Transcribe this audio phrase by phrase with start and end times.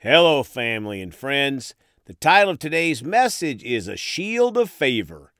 [0.00, 1.74] Hello, family and friends.
[2.04, 5.32] The title of today's message is A Shield of Favor.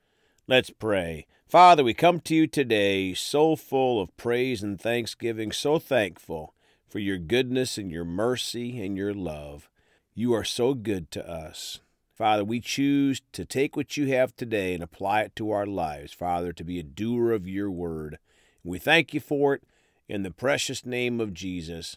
[0.49, 1.27] Let's pray.
[1.47, 6.53] Father, we come to you today so full of praise and thanksgiving, so thankful
[6.89, 9.69] for your goodness and your mercy and your love.
[10.13, 11.79] You are so good to us.
[12.13, 16.11] Father, we choose to take what you have today and apply it to our lives,
[16.11, 18.19] Father, to be a doer of your word.
[18.65, 19.63] We thank you for it
[20.09, 21.95] in the precious name of Jesus.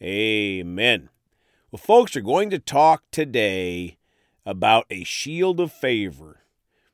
[0.00, 1.08] Amen.
[1.72, 3.98] Well, folks are going to talk today
[4.44, 6.42] about a shield of favor.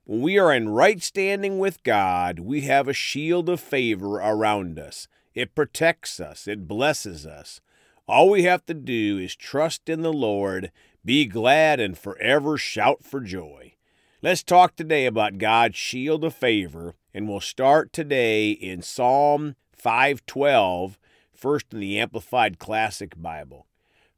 [0.05, 4.79] When we are in right standing with God, we have a shield of favor around
[4.79, 5.09] us.
[5.35, 7.61] It protects us, it blesses us.
[8.09, 10.73] All we have to do is trust in the Lord,
[11.05, 13.75] be glad, and forever shout for joy.
[14.23, 20.99] Let's talk today about God's shield of favor, and we'll start today in Psalm 512,
[21.35, 23.67] first in the Amplified Classic Bible.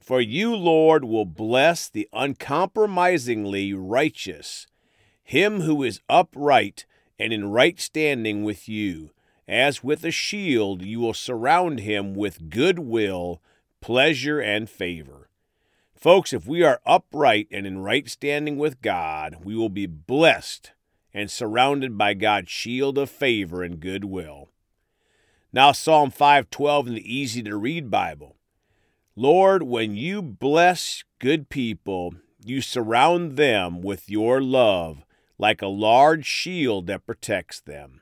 [0.05, 4.67] For you, Lord, will bless the uncompromisingly righteous,
[5.23, 6.85] him who is upright
[7.19, 9.13] and in right standing with you.
[9.49, 13.41] As with a shield, you will surround him with goodwill,
[13.81, 15.31] pleasure, and favor.
[15.95, 20.73] Folks, if we are upright and in right standing with God, we will be blessed
[21.15, 24.51] and surrounded by God's shield of favor and goodwill.
[25.51, 28.37] Now Psalm 512 in the easy to read Bible.
[29.17, 35.05] Lord, when you bless good people, you surround them with your love
[35.39, 38.01] like a large shield that protects them.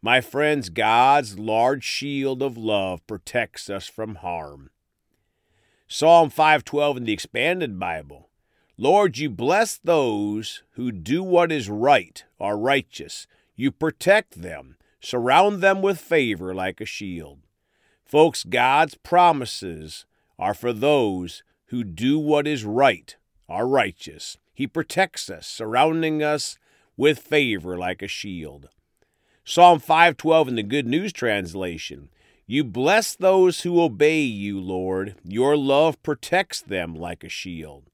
[0.00, 4.70] My friends, God's large shield of love protects us from harm.
[5.86, 8.30] Psalm 512 in the expanded Bible.
[8.78, 13.26] Lord, you bless those who do what is right, are righteous.
[13.54, 17.40] You protect them, surround them with favor like a shield.
[18.06, 20.06] Folks, God's promises
[20.38, 23.16] are for those who do what is right,
[23.48, 24.36] are righteous.
[24.52, 26.58] He protects us, surrounding us
[26.96, 28.68] with favor like a shield.
[29.44, 32.10] Psalm 512 in the Good News Translation.
[32.46, 35.16] You bless those who obey you, Lord.
[35.24, 37.90] Your love protects them like a shield.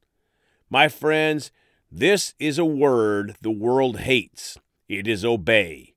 [0.69, 1.53] My friends,
[1.91, 4.59] this is a word the world hates.
[4.89, 5.95] It is obey.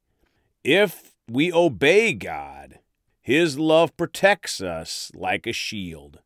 [0.63, 2.79] If we obey God,
[3.21, 6.19] His love protects us like a shield.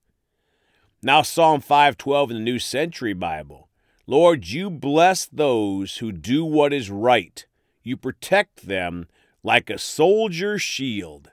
[1.05, 3.69] Now Psalm 512 in the New Century Bible.
[4.07, 7.45] Lord, you bless those who do what is right.
[7.83, 9.05] You protect them
[9.43, 11.29] like a soldier's shield.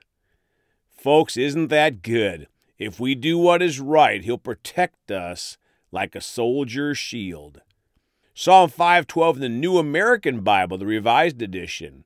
[0.90, 2.48] Folks, isn't that good?
[2.78, 5.56] If we do what is right, he'll protect us
[5.90, 7.62] like a soldier's shield.
[8.34, 12.04] Psalm 512 in the New American Bible, the Revised Edition.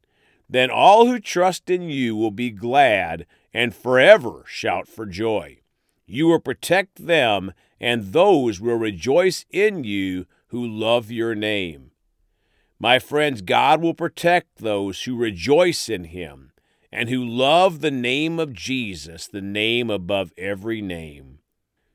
[0.48, 5.62] Then all who trust in you will be glad and forever shout for joy.
[6.06, 11.90] You will protect them, and those will rejoice in you who love your name.
[12.78, 16.52] My friends, God will protect those who rejoice in him
[16.92, 21.40] and who love the name of Jesus, the name above every name.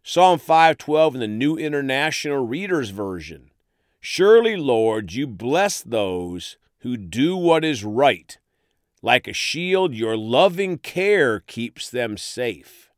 [0.04, 3.52] Psalm 512 in the New International Reader's Version.
[4.00, 8.38] Surely, Lord, you bless those who do what is right.
[9.02, 12.91] Like a shield, your loving care keeps them safe.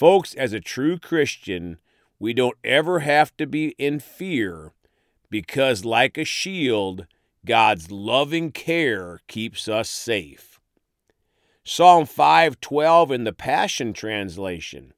[0.00, 1.78] Folks, as a true Christian,
[2.18, 4.72] we don't ever have to be in fear
[5.28, 7.06] because, like a shield,
[7.44, 10.58] God's loving care keeps us safe.
[11.64, 14.94] Psalm 512 in the Passion Translation.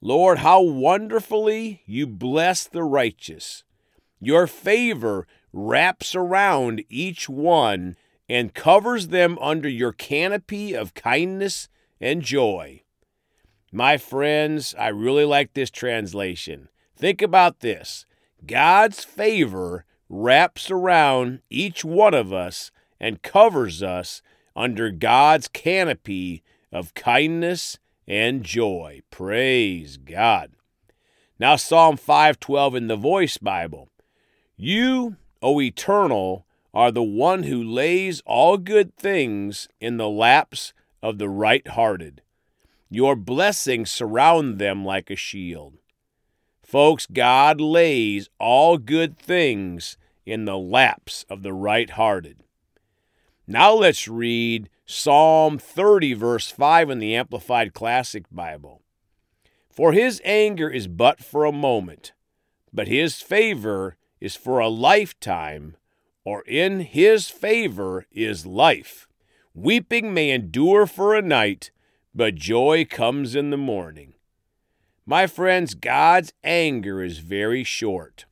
[0.00, 3.62] Lord, how wonderfully you bless the righteous.
[4.20, 7.94] Your favor wraps around each one
[8.26, 11.68] and covers them under your canopy of kindness
[12.00, 12.83] and joy.
[13.76, 16.68] My friends, I really like this translation.
[16.94, 18.06] Think about this
[18.46, 22.70] God's favor wraps around each one of us
[23.00, 24.22] and covers us
[24.54, 29.02] under God's canopy of kindness and joy.
[29.10, 30.52] Praise God.
[31.40, 33.88] Now Psalm 5:12 in the Voice Bible.
[34.56, 40.72] You, O eternal, are the one who lays all good things in the laps
[41.02, 42.22] of the right-hearted.
[42.94, 45.78] Your blessings surround them like a shield.
[46.62, 52.44] Folks, God lays all good things in the laps of the right hearted.
[53.48, 58.80] Now let's read Psalm 30, verse 5 in the Amplified Classic Bible.
[59.68, 62.12] For his anger is but for a moment,
[62.72, 65.76] but his favor is for a lifetime,
[66.24, 69.08] or in his favor is life.
[69.52, 71.72] Weeping may endure for a night,
[72.14, 74.14] but joy comes in the morning.
[75.04, 78.24] My friends, God's anger is very short,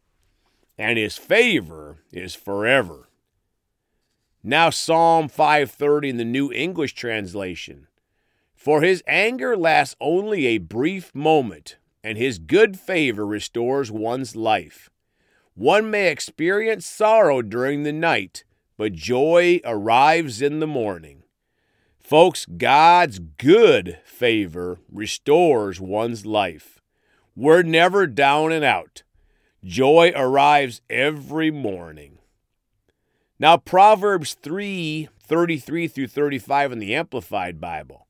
[0.79, 3.09] and his favor is forever.
[4.43, 7.89] Now Psalm 530 in the New English translation.
[8.55, 14.89] For his anger lasts only a brief moment, and his good favor restores one's life.
[15.55, 18.45] One may experience sorrow during the night,
[18.77, 21.22] but joy arrives in the morning.
[22.13, 26.79] Folks, God's good favor restores one's life.
[27.35, 29.03] We're never down and out.
[29.65, 32.19] Joy arrives every morning.
[33.39, 38.07] Now, Proverbs 3 33 through 35 in the Amplified Bible.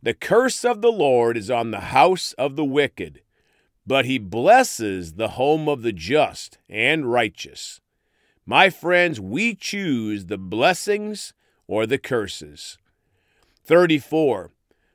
[0.00, 3.22] The curse of the Lord is on the house of the wicked,
[3.84, 7.80] but he blesses the home of the just and righteous.
[8.46, 11.34] My friends, we choose the blessings
[11.66, 12.78] or the curses.
[13.64, 14.50] 34.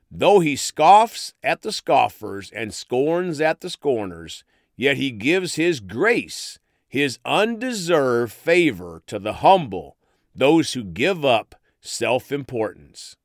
[0.09, 4.43] Though he scoffs at the scoffers and scorns at the scorners,
[4.75, 9.97] yet he gives his grace, his undeserved favor to the humble,
[10.33, 13.15] those who give up self importance.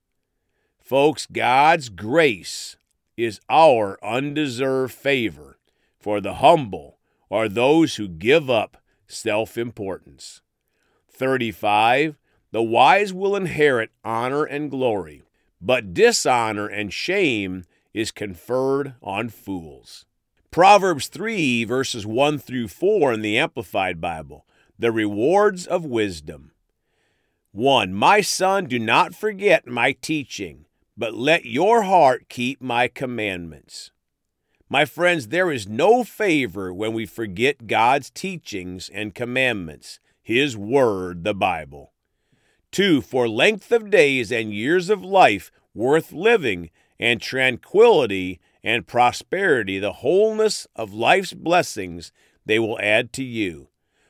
[0.80, 2.76] Folks, God's grace
[3.16, 5.58] is our undeserved favor
[5.98, 6.98] for the humble
[7.28, 10.40] or those who give up self importance.
[11.10, 12.18] 35.
[12.50, 15.22] The wise will inherit honor and glory,
[15.62, 17.64] but dishonor and shame
[17.94, 20.04] is conferred on fools.
[20.50, 24.44] Proverbs 3, verses 1 through 4 in the Amplified Bible.
[24.78, 26.50] The rewards of wisdom.
[27.52, 27.94] 1.
[27.94, 30.66] My son, do not forget my teaching,
[30.96, 33.92] but let your heart keep my commandments.
[34.68, 41.24] My friends, there is no favor when we forget God's teachings and commandments, His Word,
[41.24, 41.91] the Bible.
[42.72, 43.00] 2.
[43.02, 46.70] For length of days and years of life worth living,
[47.02, 52.12] and tranquility and prosperity, the wholeness of life's blessings,
[52.46, 53.66] they will add to you.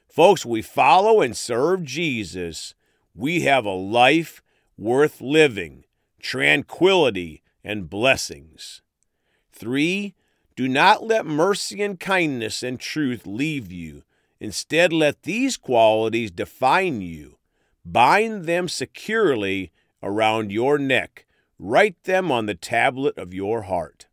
[0.06, 2.74] Folks, we follow and serve Jesus.
[3.14, 4.42] We have a life
[4.76, 5.84] worth living,
[6.20, 8.82] tranquility, and blessings.
[9.52, 10.14] 3.
[10.54, 14.02] Do not let mercy and kindness and truth leave you.
[14.38, 17.38] Instead, let these qualities define you.
[17.84, 21.26] Bind them securely around your neck.
[21.58, 24.06] Write them on the tablet of your heart.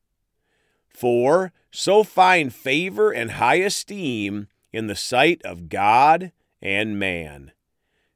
[0.89, 1.51] 4.
[1.71, 6.31] So find favor and high esteem in the sight of God
[6.61, 7.51] and man.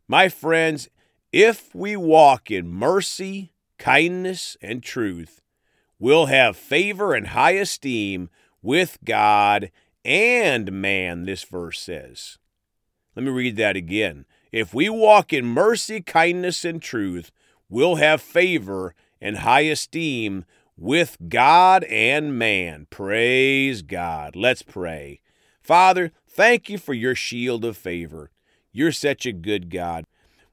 [0.07, 0.89] My friends,
[1.31, 5.41] if we walk in mercy, kindness, and truth,
[5.97, 8.29] we'll have favor and high esteem
[8.61, 9.71] with God
[10.05, 12.37] and man, this verse says.
[13.15, 14.25] Let me read that again.
[14.53, 17.31] If we walk in mercy, kindness, and truth,
[17.69, 20.45] we'll have favor and high esteem
[20.77, 22.85] with God and man.
[22.91, 24.35] Praise God.
[24.35, 25.21] Let's pray.
[25.59, 28.29] Father, thank you for your shield of favor.
[28.71, 30.05] You're such a good God.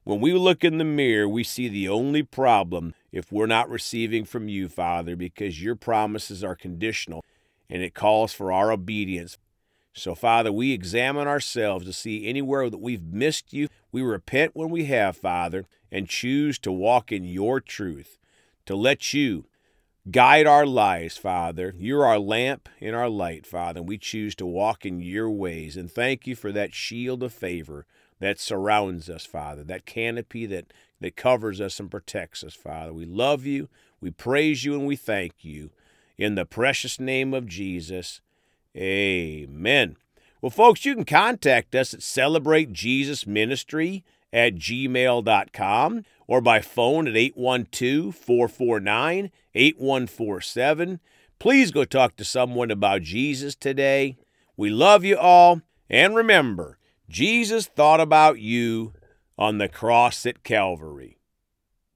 [0.03, 4.25] When we look in the mirror, we see the only problem if we're not receiving
[4.25, 7.23] from you, Father, because your promises are conditional
[7.69, 9.37] and it calls for our obedience.
[9.93, 13.67] So, Father, we examine ourselves to see anywhere that we've missed you.
[13.91, 18.17] We repent when we have, Father, and choose to walk in your truth,
[18.65, 19.45] to let you
[20.09, 21.75] guide our lives, Father.
[21.77, 25.75] You're our lamp and our light, Father, and we choose to walk in your ways.
[25.75, 27.85] And thank you for that shield of favor
[28.19, 32.93] that surrounds us, Father, that canopy that, that covers us and protects us, Father.
[32.93, 33.67] We love you,
[33.99, 35.71] we praise you, and we thank you.
[36.17, 38.21] In the precious name of Jesus,
[38.75, 39.97] amen.
[40.41, 47.07] Well, folks, you can contact us at Celebrate Jesus Ministry at gmail.com or by phone
[47.07, 50.99] at 812 449 8147.
[51.39, 54.17] Please go talk to someone about Jesus today.
[54.55, 55.61] We love you all.
[55.89, 56.77] And remember,
[57.09, 58.93] Jesus thought about you
[59.37, 61.20] on the cross at Calvary.